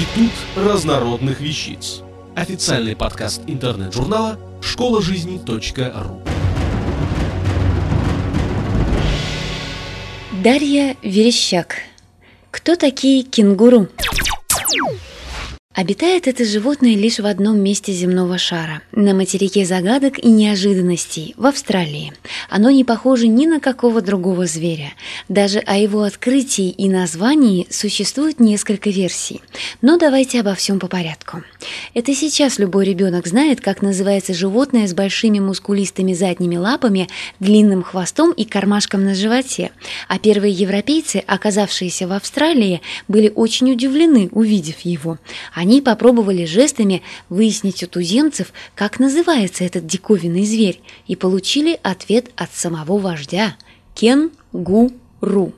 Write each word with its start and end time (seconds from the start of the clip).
Институт 0.00 0.32
разнородных 0.56 1.40
вещиц. 1.42 2.00
Официальный 2.34 2.96
подкаст 2.96 3.42
интернет-журнала 3.46 4.38
школа 4.62 5.02
жизни.ру. 5.02 6.22
Дарья 10.42 10.96
Верещак. 11.02 11.76
Кто 12.50 12.76
такие 12.76 13.24
кенгуру? 13.24 13.88
Обитает 15.80 16.28
это 16.28 16.44
животное 16.44 16.94
лишь 16.94 17.20
в 17.20 17.24
одном 17.24 17.58
месте 17.58 17.90
земного 17.92 18.36
шара– 18.36 18.82
на 18.92 19.14
материке 19.14 19.64
загадок 19.64 20.18
и 20.18 20.28
неожиданностей, 20.28 21.32
в 21.38 21.46
Австралии. 21.46 22.12
Оно 22.50 22.68
не 22.68 22.84
похоже 22.84 23.28
ни 23.28 23.46
на 23.46 23.60
какого 23.60 24.02
другого 24.02 24.44
зверя. 24.44 24.92
Даже 25.30 25.60
о 25.60 25.78
его 25.78 26.02
открытии 26.02 26.68
и 26.68 26.90
названии 26.90 27.66
существует 27.70 28.40
несколько 28.40 28.90
версий. 28.90 29.40
Но 29.80 29.96
давайте 29.96 30.40
обо 30.40 30.54
всем 30.54 30.80
по 30.80 30.86
порядку. 30.86 31.44
Это 31.94 32.14
сейчас 32.14 32.58
любой 32.58 32.84
ребенок 32.84 33.26
знает, 33.26 33.62
как 33.62 33.80
называется 33.80 34.34
животное 34.34 34.86
с 34.86 34.92
большими 34.92 35.38
мускулистыми 35.38 36.12
задними 36.12 36.56
лапами, 36.56 37.08
длинным 37.38 37.82
хвостом 37.82 38.32
и 38.32 38.44
кармашком 38.44 39.02
на 39.02 39.14
животе. 39.14 39.70
А 40.08 40.18
первые 40.18 40.52
европейцы, 40.52 41.24
оказавшиеся 41.26 42.06
в 42.06 42.12
Австралии, 42.12 42.82
были 43.08 43.32
очень 43.34 43.72
удивлены, 43.72 44.28
увидев 44.32 44.80
его. 44.80 45.16
Они 45.54 45.69
они 45.70 45.80
попробовали 45.80 46.46
жестами 46.46 47.00
выяснить 47.28 47.84
у 47.84 47.86
туземцев, 47.86 48.52
как 48.74 48.98
называется 48.98 49.62
этот 49.62 49.86
диковинный 49.86 50.44
зверь, 50.44 50.80
и 51.06 51.14
получили 51.14 51.78
ответ 51.84 52.32
от 52.34 52.52
самого 52.52 52.98
вождя– 52.98 53.56
кенгуру. 53.94 55.52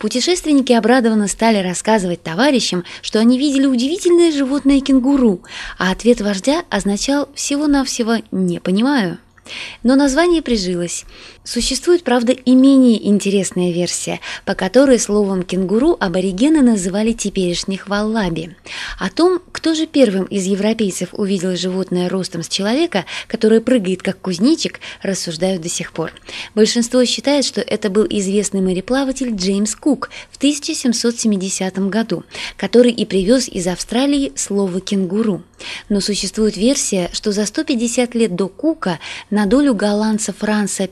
Путешественники 0.00 0.72
обрадованно 0.72 1.28
стали 1.28 1.58
рассказывать 1.58 2.24
товарищам, 2.24 2.82
что 3.02 3.20
они 3.20 3.38
видели 3.38 3.66
удивительное 3.66 4.32
животное 4.32 4.80
кенгуру, 4.80 5.42
а 5.78 5.92
ответ 5.92 6.20
вождя 6.20 6.64
означал 6.68 7.28
всего-навсего 7.36 8.16
«не 8.32 8.58
понимаю». 8.58 9.18
Но 9.84 9.94
название 9.94 10.42
прижилось. 10.42 11.04
Существует, 11.46 12.02
правда, 12.02 12.32
и 12.32 12.56
менее 12.56 13.08
интересная 13.08 13.70
версия, 13.70 14.18
по 14.44 14.56
которой 14.56 14.98
словом 14.98 15.44
«кенгуру» 15.44 15.96
аборигены 16.00 16.60
называли 16.60 17.12
теперешних 17.12 17.88
валлаби. 17.88 18.56
О 18.98 19.08
том, 19.10 19.40
кто 19.52 19.72
же 19.72 19.86
первым 19.86 20.24
из 20.24 20.44
европейцев 20.44 21.10
увидел 21.12 21.54
животное 21.54 22.08
ростом 22.08 22.42
с 22.42 22.48
человека, 22.48 23.04
которое 23.28 23.60
прыгает 23.60 24.02
как 24.02 24.20
кузнечик, 24.20 24.80
рассуждают 25.02 25.62
до 25.62 25.68
сих 25.68 25.92
пор. 25.92 26.12
Большинство 26.56 27.04
считает, 27.04 27.44
что 27.44 27.60
это 27.60 27.90
был 27.90 28.06
известный 28.10 28.60
мореплаватель 28.60 29.32
Джеймс 29.36 29.76
Кук 29.76 30.10
в 30.32 30.38
1770 30.38 31.78
году, 31.88 32.24
который 32.56 32.90
и 32.90 33.04
привез 33.04 33.48
из 33.48 33.68
Австралии 33.68 34.32
слово 34.34 34.80
«кенгуру». 34.80 35.44
Но 35.88 36.00
существует 36.00 36.56
версия, 36.56 37.08
что 37.12 37.32
за 37.32 37.46
150 37.46 38.14
лет 38.14 38.34
до 38.34 38.48
Кука 38.48 38.98
на 39.30 39.46
долю 39.46 39.74
голландца 39.74 40.32
Франца 40.32 40.86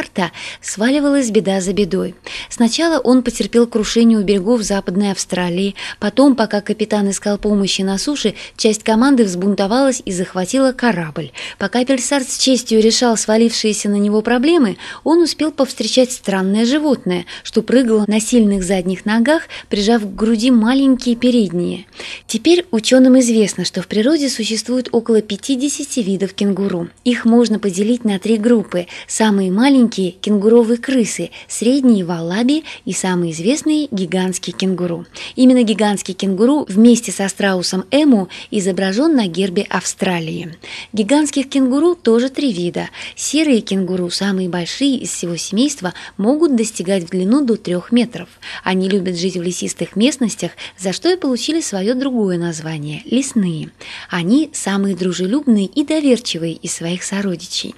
Пельсарта 0.00 0.32
сваливалась 0.62 1.30
беда 1.30 1.60
за 1.60 1.72
бедой. 1.72 2.14
Сначала 2.48 2.98
он 2.98 3.22
потерпел 3.22 3.66
крушение 3.66 4.18
у 4.18 4.22
берегов 4.22 4.62
Западной 4.62 5.12
Австралии, 5.12 5.74
потом, 5.98 6.36
пока 6.36 6.62
капитан 6.62 7.10
искал 7.10 7.36
помощи 7.36 7.82
на 7.82 7.98
суше, 7.98 8.34
часть 8.56 8.82
команды 8.82 9.24
взбунтовалась 9.24 10.00
и 10.04 10.12
захватила 10.12 10.72
корабль. 10.72 11.32
Пока 11.58 11.84
Пельсарт 11.84 12.30
с 12.30 12.38
честью 12.38 12.80
решал 12.80 13.16
свалившиеся 13.16 13.90
на 13.90 13.96
него 13.96 14.22
проблемы, 14.22 14.78
он 15.04 15.20
успел 15.20 15.52
повстречать 15.52 16.12
странное 16.12 16.64
животное, 16.64 17.26
что 17.42 17.62
прыгало 17.62 18.04
на 18.06 18.20
сильных 18.20 18.62
задних 18.62 19.04
ногах, 19.04 19.42
прижав 19.68 20.02
к 20.02 20.14
груди 20.14 20.50
маленькие 20.50 21.16
передние. 21.16 21.84
Теперь 22.26 22.64
ученым 22.70 23.18
известно, 23.20 23.64
что 23.66 23.82
в 23.82 23.86
природе 23.86 24.30
существует 24.30 24.88
около 24.92 25.20
50 25.20 25.96
видов 26.04 26.32
кенгуру. 26.32 26.88
Их 27.04 27.26
можно 27.26 27.58
поделить 27.58 28.04
на 28.04 28.18
три 28.18 28.38
группы. 28.38 28.86
Самые 29.06 29.50
маленькие– 29.50 29.89
кенгуровые 29.90 30.78
крысы, 30.78 31.30
средние– 31.48 32.04
валаби 32.06 32.64
и 32.84 32.92
самые 32.92 33.32
известные– 33.32 33.88
гигантские 33.90 34.56
кенгуру. 34.56 35.06
Именно 35.36 35.62
гигантский 35.62 36.14
кенгуру 36.14 36.64
вместе 36.68 37.12
со 37.12 37.28
страусом 37.28 37.84
эму 37.90 38.28
изображен 38.50 39.14
на 39.14 39.26
гербе 39.26 39.66
Австралии. 39.68 40.56
Гигантских 40.92 41.48
кенгуру 41.48 41.94
тоже 41.94 42.28
три 42.30 42.52
вида. 42.52 42.88
Серые 43.16 43.60
кенгуру, 43.60 44.10
самые 44.10 44.48
большие 44.48 44.96
из 44.96 45.10
всего 45.10 45.36
семейства, 45.36 45.94
могут 46.16 46.56
достигать 46.56 47.04
в 47.04 47.10
длину 47.10 47.44
до 47.44 47.56
3 47.56 47.76
метров. 47.90 48.28
Они 48.64 48.88
любят 48.88 49.18
жить 49.18 49.36
в 49.36 49.42
лесистых 49.42 49.96
местностях, 49.96 50.52
за 50.78 50.92
что 50.92 51.10
и 51.10 51.16
получили 51.16 51.60
свое 51.60 51.94
другое 51.94 52.38
название– 52.38 53.02
лесные. 53.04 53.70
Они 54.08 54.50
самые 54.52 54.96
дружелюбные 54.96 55.66
и 55.66 55.84
доверчивые 55.84 56.54
из 56.54 56.74
своих 56.74 57.02
сородичей. 57.02 57.74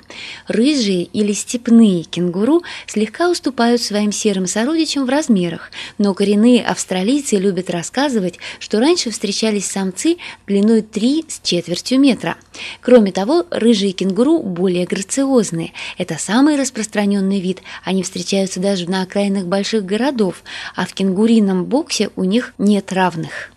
Рыжие 0.49 1.05
или 1.05 1.33
степные 1.33 2.02
кенгуру 2.05 2.63
слегка 2.87 3.31
уступают 3.31 3.81
своим 3.81 4.13
серым 4.13 4.47
сородичам 4.47 5.07
в 5.07 5.09
размерах, 5.09 5.71
но 5.99 6.15
коренные 6.15 6.65
австралийцы 6.65 7.37
любят 7.37 7.71
рассказывать, 7.71 8.39
что 8.59 8.81
раньше 8.81 9.11
встречались 9.11 9.67
самцы 9.67 10.17
длиной 10.47 10.83
3 10.83 11.25
с 11.29 11.41
четвертью 11.41 11.99
метра. 12.01 12.37
Кроме 12.81 13.13
того, 13.13 13.47
рыжие 13.51 13.93
кенгуру 13.93 14.41
более 14.41 14.87
грациозные. 14.87 15.73
Это 15.99 16.19
самый 16.19 16.57
распространенный 16.57 17.41
вид. 17.41 17.63
Они 17.85 18.03
встречаются 18.03 18.61
даже 18.61 18.89
на 18.91 19.03
окраинах 19.03 19.47
больших 19.47 19.85
городов, 19.85 20.43
а 20.75 20.87
в 20.87 20.95
кенгурином 20.95 21.65
боксе 21.65 22.11
у 22.17 22.25
них 22.25 22.55
нет 22.59 22.93
равных. 22.93 23.53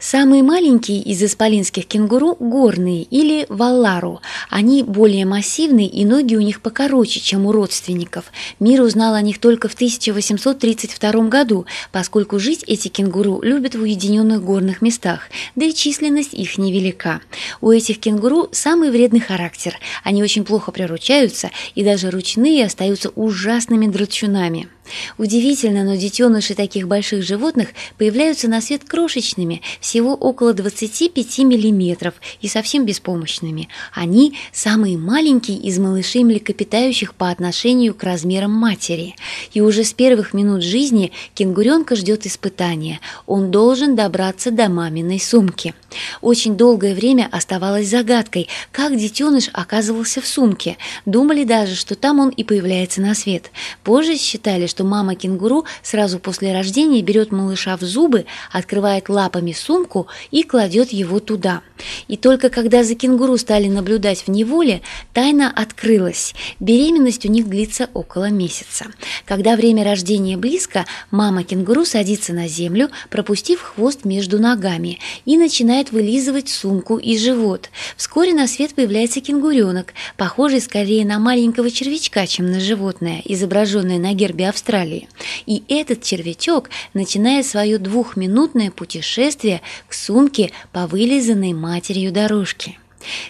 Самые 0.00 0.42
маленькие 0.42 1.02
из 1.02 1.22
исполинских 1.22 1.84
кенгуру– 1.84 2.34
горные 2.40 3.02
или 3.02 3.44
валлару. 3.50 4.22
Они 4.48 4.82
более 4.82 5.26
массивные 5.26 5.88
и 5.88 6.06
ноги 6.06 6.36
у 6.36 6.40
них 6.40 6.62
покороче, 6.62 7.20
чем 7.20 7.44
у 7.44 7.52
родственников. 7.52 8.32
Мир 8.60 8.80
узнал 8.80 9.12
о 9.12 9.20
них 9.20 9.38
только 9.38 9.68
в 9.68 9.74
1832 9.74 11.28
году, 11.28 11.66
поскольку 11.92 12.38
жить 12.38 12.64
эти 12.66 12.88
кенгуру 12.88 13.42
любят 13.42 13.74
в 13.74 13.82
уединенных 13.82 14.42
горных 14.42 14.80
местах, 14.80 15.28
да 15.54 15.66
и 15.66 15.74
численность 15.74 16.32
их 16.32 16.56
невелика. 16.56 17.20
У 17.60 17.70
этих 17.70 18.00
кенгуру 18.00 18.48
самый 18.52 18.90
вредный 18.90 19.20
характер. 19.20 19.78
Они 20.02 20.22
очень 20.22 20.46
плохо 20.46 20.72
приручаются, 20.72 21.50
и 21.74 21.84
даже 21.84 22.10
ручные 22.10 22.64
остаются 22.64 23.10
ужасными 23.10 23.86
драчунами. 23.86 24.70
Удивительно, 25.18 25.84
но 25.84 25.96
детеныши 25.96 26.54
таких 26.54 26.88
больших 26.88 27.22
животных 27.22 27.68
появляются 27.98 28.48
на 28.48 28.60
свет 28.60 28.84
крошечными, 28.84 29.62
всего 29.80 30.14
около 30.14 30.54
25 30.54 31.38
миллиметров 31.40 32.14
и 32.40 32.48
совсем 32.48 32.84
беспомощными. 32.84 33.68
Они 33.92 34.34
самые 34.52 34.98
маленькие 34.98 35.58
из 35.58 35.78
малышей 35.78 36.24
млекопитающих 36.24 37.14
по 37.14 37.30
отношению 37.30 37.94
к 37.94 38.02
размерам 38.02 38.52
матери. 38.52 39.14
И 39.52 39.60
уже 39.60 39.84
с 39.84 39.92
первых 39.92 40.34
минут 40.34 40.62
жизни 40.62 41.12
кенгуренка 41.34 41.96
ждет 41.96 42.26
испытания. 42.26 43.00
Он 43.26 43.50
должен 43.50 43.96
добраться 43.96 44.50
до 44.50 44.68
маминой 44.68 45.20
сумки. 45.20 45.74
Очень 46.20 46.56
долгое 46.56 46.94
время 46.94 47.28
оставалось 47.30 47.88
загадкой, 47.88 48.48
как 48.72 48.96
детеныш 48.96 49.50
оказывался 49.52 50.20
в 50.20 50.26
сумке. 50.26 50.76
Думали 51.06 51.44
даже, 51.44 51.74
что 51.74 51.94
там 51.94 52.20
он 52.20 52.28
и 52.28 52.44
появляется 52.44 53.00
на 53.00 53.14
свет. 53.14 53.50
Позже 53.84 54.16
считали, 54.16 54.66
что 54.66 54.84
мама 54.84 55.14
кенгуру 55.14 55.64
сразу 55.82 56.18
после 56.18 56.52
рождения 56.52 57.02
берет 57.02 57.32
малыша 57.32 57.76
в 57.76 57.82
зубы, 57.82 58.26
открывает 58.52 59.08
лапами 59.08 59.52
сумку 59.52 60.06
и 60.30 60.42
кладет 60.42 60.92
его 60.92 61.20
туда. 61.20 61.62
И 62.08 62.16
только 62.16 62.50
когда 62.50 62.84
за 62.84 62.94
кенгуру 62.94 63.36
стали 63.38 63.68
наблюдать 63.68 64.26
в 64.26 64.28
неволе, 64.28 64.82
тайна 65.12 65.50
открылась. 65.50 66.34
Беременность 66.60 67.24
у 67.24 67.28
них 67.28 67.48
длится 67.48 67.88
около 67.94 68.30
месяца. 68.30 68.86
Когда 69.24 69.56
время 69.56 69.84
рождения 69.84 70.36
близко, 70.36 70.86
мама 71.10 71.44
кенгуру 71.44 71.84
садится 71.84 72.32
на 72.32 72.48
землю, 72.48 72.90
пропустив 73.08 73.60
хвост 73.62 74.04
между 74.04 74.38
ногами, 74.38 74.98
и 75.24 75.36
начинает 75.36 75.79
начинает 75.80 75.92
вылизывать 75.92 76.48
сумку 76.48 76.98
и 76.98 77.16
живот. 77.16 77.70
Вскоре 77.96 78.34
на 78.34 78.46
свет 78.46 78.74
появляется 78.74 79.20
кенгуренок, 79.20 79.94
похожий 80.16 80.60
скорее 80.60 81.06
на 81.06 81.18
маленького 81.18 81.70
червячка, 81.70 82.26
чем 82.26 82.50
на 82.50 82.60
животное, 82.60 83.22
изображенное 83.24 83.98
на 83.98 84.12
гербе 84.12 84.48
Австралии. 84.48 85.08
И 85.46 85.62
этот 85.68 86.02
червячок 86.02 86.68
начинает 86.94 87.46
свое 87.46 87.78
двухминутное 87.78 88.70
путешествие 88.70 89.62
к 89.88 89.94
сумке 89.94 90.50
по 90.72 90.86
вылизанной 90.86 91.52
матерью 91.52 92.12
дорожке. 92.12 92.79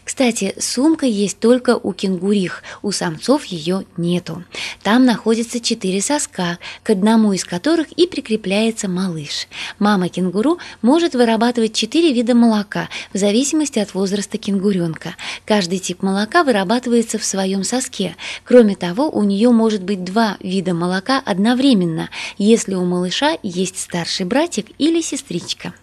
Кстати, 0.04 0.54
сумка 0.58 1.06
есть 1.06 1.38
только 1.38 1.76
у 1.76 1.92
кенгурих, 1.92 2.62
у 2.82 2.92
самцов 2.92 3.44
ее 3.44 3.84
нету. 3.96 4.44
Там 4.82 5.04
находится 5.04 5.60
четыре 5.60 6.00
соска, 6.00 6.58
к 6.82 6.90
одному 6.90 7.32
из 7.32 7.44
которых 7.44 7.92
и 7.92 8.06
прикрепляется 8.06 8.88
малыш. 8.88 9.46
Мама 9.78 10.08
кенгуру 10.08 10.58
может 10.82 11.14
вырабатывать 11.14 11.74
четыре 11.74 12.12
вида 12.12 12.34
молока 12.34 12.88
в 13.12 13.18
зависимости 13.18 13.78
от 13.78 13.94
возраста 13.94 14.38
кенгуренка. 14.38 15.14
Каждый 15.44 15.78
тип 15.78 16.02
молока 16.02 16.44
вырабатывается 16.44 17.18
в 17.18 17.24
своем 17.24 17.64
соске. 17.64 18.16
Кроме 18.44 18.76
того, 18.76 19.08
у 19.08 19.22
нее 19.22 19.50
может 19.50 19.82
быть 19.82 20.04
два 20.04 20.36
вида 20.40 20.74
молока 20.74 21.22
одновременно, 21.24 22.10
если 22.38 22.74
у 22.74 22.84
малыша 22.84 23.36
есть 23.42 23.78
старший 23.78 24.26
братик 24.26 24.66
или 24.78 25.00
сестричка. 25.00 25.74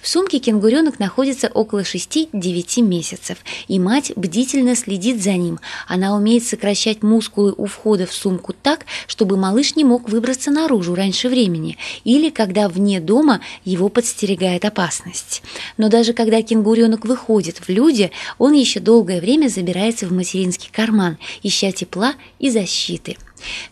В 0.00 0.08
сумке 0.08 0.38
кенгуренок 0.38 0.98
находится 0.98 1.48
около 1.48 1.80
6-9 1.80 2.82
месяцев, 2.82 3.38
и 3.68 3.78
мать 3.78 4.12
бдительно 4.16 4.74
следит 4.74 5.22
за 5.22 5.32
ним. 5.32 5.60
Она 5.86 6.16
умеет 6.16 6.44
сокращать 6.44 7.02
мускулы 7.02 7.52
у 7.56 7.66
входа 7.66 8.06
в 8.06 8.12
сумку 8.12 8.54
так, 8.54 8.86
чтобы 9.06 9.36
малыш 9.36 9.76
не 9.76 9.84
мог 9.84 10.08
выбраться 10.08 10.50
наружу 10.50 10.94
раньше 10.94 11.28
времени, 11.28 11.76
или 12.04 12.30
когда 12.30 12.68
вне 12.68 13.00
дома 13.00 13.40
его 13.64 13.88
подстерегает 13.88 14.64
опасность. 14.64 15.42
Но 15.76 15.88
даже 15.88 16.14
когда 16.14 16.42
кенгуренок 16.42 17.04
выходит 17.04 17.58
в 17.58 17.68
люди, 17.68 18.10
он 18.38 18.54
еще 18.54 18.80
долгое 18.80 19.20
время 19.20 19.48
забирается 19.48 20.06
в 20.06 20.12
материнский 20.12 20.70
карман, 20.72 21.18
ища 21.42 21.70
тепла 21.72 22.14
и 22.38 22.50
защиты. 22.50 23.16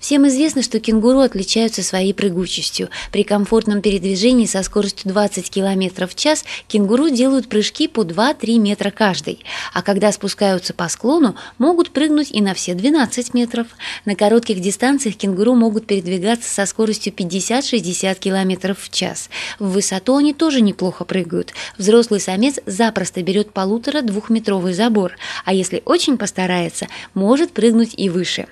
Всем 0.00 0.26
известно, 0.29 0.62
что 0.62 0.81
кенгуру 0.81 1.20
отличаются 1.20 1.82
своей 1.82 2.15
прыгучестью. 2.15 2.88
При 3.12 3.23
комфортном 3.23 3.82
передвижении 3.82 4.47
со 4.47 4.62
скоростью 4.62 5.11
20 5.11 5.50
км 5.50 6.06
в 6.06 6.15
час 6.15 6.44
кенгуру 6.67 7.11
делают 7.11 7.49
прыжки 7.49 7.88
по 7.88 8.03
2-3 8.03 8.59
метра 8.59 8.91
каждый, 8.91 9.44
а 9.73 9.82
когда 9.82 10.12
спускаются 10.12 10.75
по 10.75 10.88
склону, 10.88 11.37
могут 11.59 11.91
прыгнуть 11.91 12.31
и 12.31 12.41
на 12.41 12.55
все 12.55 12.75
12 12.75 13.35
метров. 13.35 13.67
На 14.05 14.15
коротких 14.15 14.61
дистанциях 14.61 15.17
кенгуру 15.17 15.55
могут 15.55 15.87
передвигаться 15.87 16.53
со 16.53 16.67
скоростью 16.67 17.12
50-60 17.12 18.19
км 18.19 18.75
в 18.75 18.91
час. 18.91 19.31
В 19.59 19.70
высоту 19.70 20.17
они 20.17 20.35
тоже 20.35 20.61
неплохо 20.61 21.05
прыгают. 21.05 21.53
Взрослый 21.76 22.20
самец 22.20 22.59
запросто 22.67 23.23
берет 23.23 23.53
полутора-двухметровый 23.53 24.75
забор, 24.75 25.17
а 25.44 25.53
если 25.53 25.82
очень 25.85 26.19
постарается, 26.19 26.87
может 27.15 27.53
прыгнуть 27.53 27.94
и 27.97 28.09
выше. 28.09 28.47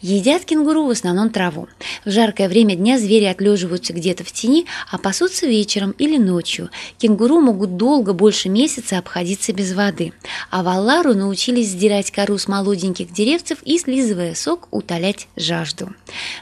Едят 0.00 0.44
кенгуру 0.44 0.86
в 0.86 0.90
основном 0.90 1.30
траву. 1.30 1.68
В 2.04 2.10
жаркое 2.10 2.48
время 2.48 2.76
дня 2.76 2.98
звери 2.98 3.24
отлеживаются 3.24 3.92
где-то 3.92 4.24
в 4.24 4.32
тени, 4.32 4.66
а 4.90 4.98
пасутся 4.98 5.46
вечером 5.46 5.92
или 5.98 6.18
ночью. 6.18 6.70
Кенгуру 6.98 7.40
могут 7.40 7.76
долго, 7.76 8.12
больше 8.12 8.48
месяца 8.48 8.98
обходиться 8.98 9.52
без 9.52 9.72
воды. 9.72 10.12
А 10.50 10.62
валлару 10.62 11.14
научились 11.14 11.70
сдирать 11.70 12.10
кору 12.10 12.38
с 12.38 12.48
молоденьких 12.48 13.12
деревцев 13.12 13.58
и, 13.64 13.78
слизывая 13.78 14.34
сок, 14.34 14.68
утолять 14.70 15.28
жажду. 15.36 15.94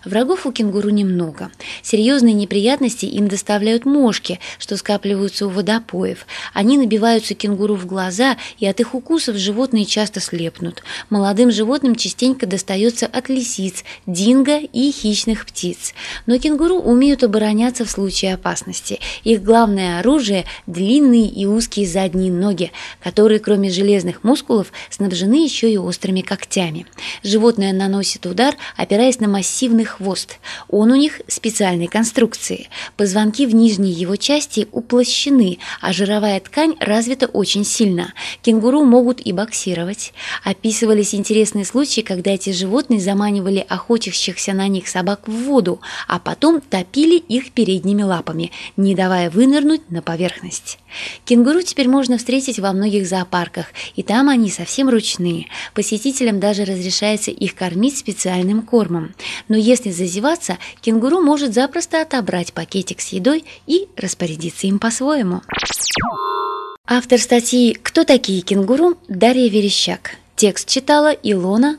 Врагов 0.05 0.47
у 0.47 0.53
кенгуру 0.53 0.91
немного. 0.91 1.51
Серьезные 1.83 2.35
неприятности 2.35 3.07
им 3.07 3.29
доставляют 3.29 3.85
мошки, 3.85 4.41
что 4.59 4.77
скапливаются 4.77 5.47
у 5.47 5.51
водопоев. 5.51 6.27
Они 6.55 6.79
набиваются 6.79 7.35
кенгуру 7.35 7.75
в 7.75 7.87
глаза, 7.87 8.37
и 8.59 8.67
от 8.67 8.81
их 8.81 8.95
укусов 8.95 9.37
животные 9.37 9.85
часто 9.85 10.21
слепнут. 10.21 10.83
Молодым 11.11 11.51
животным 11.51 11.97
частенько 11.97 12.47
достается 12.47 13.07
от 13.07 13.20
лисиц, 13.29 13.85
динго 14.07 14.59
и 14.59 14.91
хищных 14.91 15.47
птиц. 15.47 15.95
Но 16.27 16.39
кенгуру 16.39 16.77
умеют 16.77 17.23
обороняться 17.23 17.85
в 17.85 17.91
случае 17.91 18.35
опасности. 18.35 19.01
Их 19.25 19.43
главное 19.43 19.99
оружие– 19.99 20.47
длинные 20.67 21.27
и 21.27 21.47
узкие 21.47 21.87
задние 21.87 22.33
ноги, 22.33 22.73
которые, 23.03 23.41
кроме 23.41 23.71
железных 23.71 24.25
мускулов, 24.25 24.73
снабжены 24.89 25.45
еще 25.45 25.71
и 25.71 25.77
острыми 25.77 26.21
когтями. 26.21 26.87
Животное 27.23 27.73
наносит 27.73 28.27
удар, 28.27 28.57
опираясь 28.77 29.21
на 29.21 29.29
массивный 29.29 29.85
хвост. 29.85 30.39
Он 30.69 30.93
у 30.93 30.97
них 30.97 31.21
специальной 31.29 31.87
конструкции. 31.87 32.69
Позвонки 32.97 33.47
в 33.47 33.55
нижней 33.55 33.93
его 33.93 34.17
части 34.17 34.69
уплощены, 34.73 35.59
а 35.81 35.93
жировая 35.93 36.41
ткань 36.41 36.75
развита 36.81 37.27
очень 37.27 37.65
сильно. 37.65 38.15
Кенгуру 38.43 38.85
могут 38.85 39.21
и 39.25 39.33
боксировать. 39.33 40.13
Описывались 40.45 41.15
интересные 41.15 41.65
случаи, 41.65 42.01
когда 42.01 42.31
эти 42.31 42.51
животные 42.51 43.01
заманивали 43.11 43.67
охотящихся 43.69 44.53
на 44.53 44.69
них 44.69 44.87
собак 44.87 45.27
в 45.27 45.33
воду, 45.33 45.81
а 46.07 46.21
потом 46.21 46.61
топили 46.61 47.17
их 47.17 47.51
передними 47.51 48.05
лапами, 48.05 48.53
не 48.77 48.95
давая 48.95 49.31
вынырнуть 49.31 49.91
на 49.91 50.01
поверхность. 50.01 50.79
Кенгуру 51.25 51.63
теперь 51.63 51.89
можно 51.89 52.19
встретить 52.19 52.61
во 52.61 52.73
многих 52.73 53.09
зоопарках, 53.09 53.67
и 53.97 54.05
там 54.05 54.29
они 54.29 54.49
совсем 54.49 54.89
ручные. 54.89 55.49
Посетителям 55.75 56.39
даже 56.39 56.65
разрешается 56.65 57.33
их 57.33 57.57
кормить 57.57 57.99
специальным 57.99 58.63
кормом. 58.63 59.13
Но 59.49 59.57
если 59.57 59.91
зазеваться, 59.91 60.59
кенгуру 60.81 61.21
может 61.21 61.53
запросто 61.53 62.03
отобрать 62.03 62.53
пакетик 62.53 63.01
с 63.01 63.09
едой 63.09 63.45
и 63.67 63.89
распорядиться 63.97 64.69
им 64.69 64.79
по-своему. 64.79 65.41
Автор 66.87 67.19
статьи 67.19 67.77
«Кто 67.83 68.05
такие 68.05 68.43
кенгуру?» 68.43 68.97
Дарья 69.09 69.49
Верещак. 69.49 70.13
Текст 70.37 70.69
читала 70.69 71.11
Илона 71.11 71.79